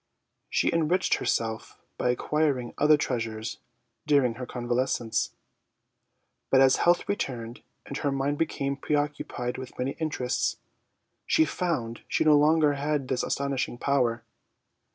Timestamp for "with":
9.59-9.77